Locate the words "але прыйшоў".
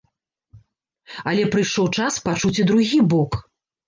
1.31-1.87